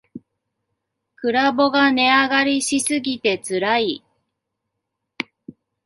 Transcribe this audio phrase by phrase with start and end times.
[1.17, 4.03] グラボが値上がりしすぎてつらい